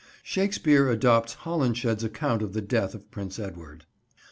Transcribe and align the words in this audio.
Shakespeare 0.23 0.89
adopts 0.89 1.35
Holinshed's 1.45 2.03
account 2.03 2.41
of 2.41 2.53
the 2.53 2.61
death 2.63 2.95
of 2.95 3.11
Prince 3.11 3.37
Edward. 3.37 3.85